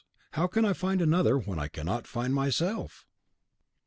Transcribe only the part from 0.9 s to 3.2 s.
another when I cannot find myself?)